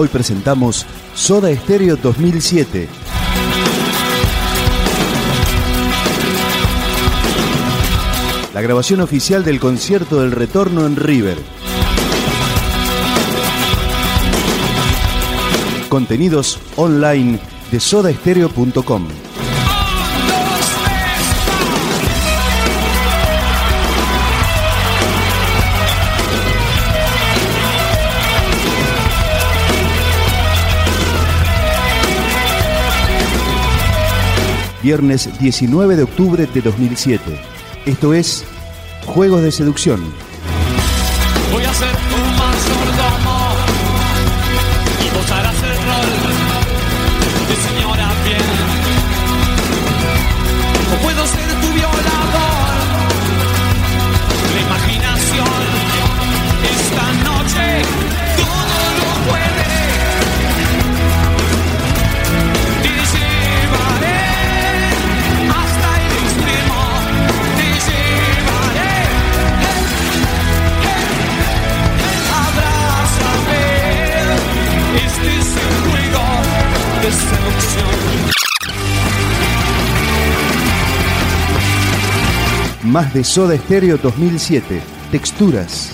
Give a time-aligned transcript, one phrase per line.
[0.00, 2.88] Hoy presentamos Soda Stereo 2007.
[8.54, 11.36] La grabación oficial del concierto del retorno en River.
[15.88, 17.40] Contenidos online
[17.72, 19.08] de sodaestereo.com.
[34.88, 37.20] Viernes 19 de octubre de 2007.
[37.84, 38.42] Esto es
[39.04, 40.00] Juegos de Seducción.
[82.98, 84.82] Más de Soda Stereo 2007.
[85.12, 85.92] Texturas.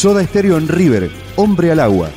[0.00, 1.10] Soda Stereo en River.
[1.36, 2.08] Hombre al agua.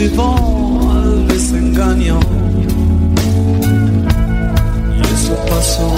[0.00, 0.04] Y
[5.12, 5.94] eso pasó.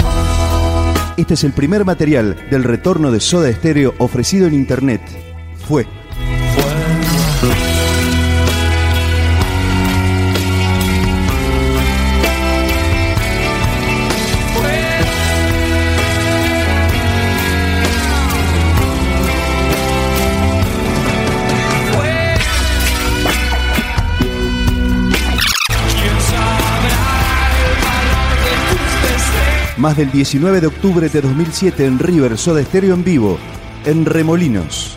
[1.15, 5.01] Este es el primer material del retorno de Soda Stereo ofrecido en internet.
[5.67, 5.87] Fue.
[29.83, 33.37] Más del 19 de octubre de 2007 en River Soda Stereo en vivo.
[33.83, 34.95] En Remolinos.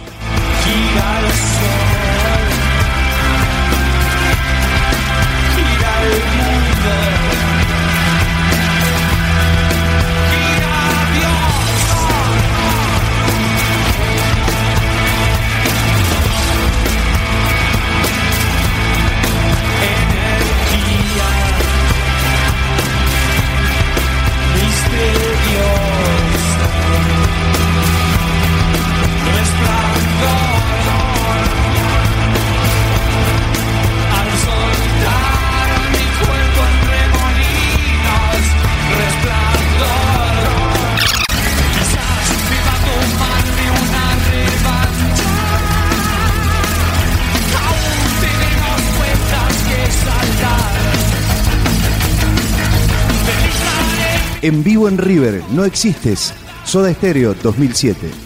[54.43, 56.35] En vivo en River, no existes.
[56.65, 58.26] Soda Stereo 2007.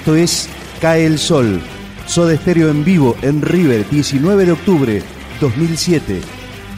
[0.00, 0.48] Esto es
[0.80, 1.60] Cae el Sol.
[2.06, 5.02] Soda Stereo en vivo en River, 19 de octubre
[5.42, 6.22] 2007,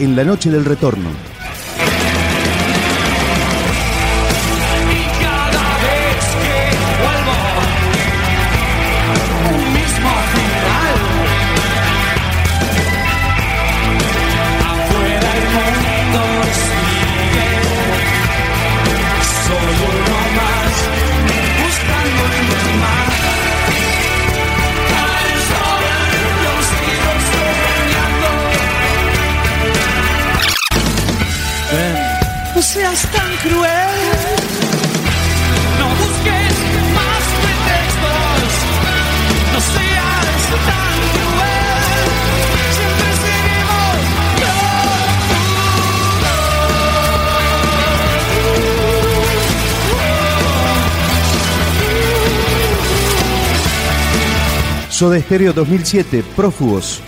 [0.00, 1.31] en la noche del retorno.
[55.02, 57.02] Soda Stereo 2007, Prófugos.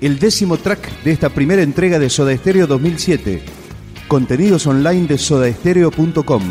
[0.00, 3.42] El décimo track de esta primera entrega de Soda Stereo 2007.
[4.06, 6.42] Contenidos online de sodaestereo.com.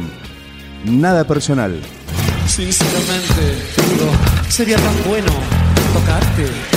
[0.86, 1.80] Nada personal.
[2.46, 3.64] Sinceramente,
[4.50, 5.32] sería tan bueno
[5.94, 6.77] tocarte.